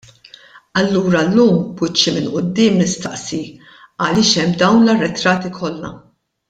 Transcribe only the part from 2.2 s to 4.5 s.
quddiem nistaqsi għaliex